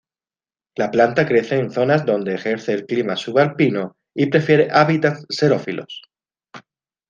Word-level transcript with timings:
La 0.77 0.89
planta 0.89 1.27
crece 1.27 1.59
en 1.59 1.69
zonas 1.69 2.07
donde 2.07 2.33
ejerce 2.33 2.73
el 2.73 2.87
clima 2.87 3.15
subalpino 3.15 3.97
y 4.15 4.31
prefiere 4.31 4.67
hábitats 4.71 5.27
xerófilos. 5.29 6.01